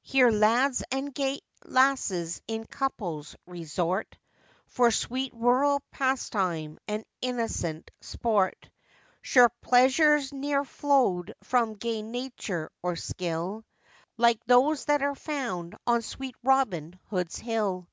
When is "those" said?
14.46-14.86